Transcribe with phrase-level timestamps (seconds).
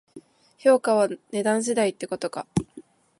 [0.57, 2.47] 評価は値段次第ってことか